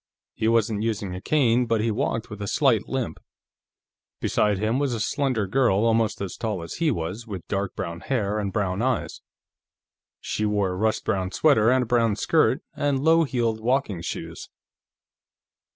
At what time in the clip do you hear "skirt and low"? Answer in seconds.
12.15-13.25